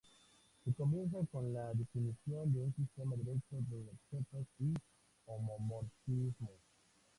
Se 0.65 0.73
comienza 0.73 1.19
con 1.31 1.53
la 1.53 1.71
definición 1.75 2.51
de 2.51 2.59
un 2.61 2.73
sistema 2.75 3.15
directo 3.15 3.57
de 3.69 3.83
objetos 3.87 4.47
y 4.59 4.73
homomorfismos. 5.27 6.57